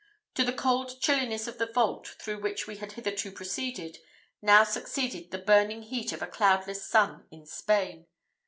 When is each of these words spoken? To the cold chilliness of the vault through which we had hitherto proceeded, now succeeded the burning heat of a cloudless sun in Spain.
To 0.33 0.43
the 0.43 0.51
cold 0.51 0.99
chilliness 0.99 1.45
of 1.45 1.59
the 1.59 1.67
vault 1.71 2.15
through 2.19 2.39
which 2.39 2.65
we 2.65 2.77
had 2.77 2.93
hitherto 2.93 3.31
proceeded, 3.31 3.99
now 4.41 4.63
succeeded 4.63 5.29
the 5.29 5.37
burning 5.37 5.83
heat 5.83 6.11
of 6.11 6.23
a 6.23 6.27
cloudless 6.27 6.83
sun 6.87 7.27
in 7.29 7.45
Spain. 7.45 8.07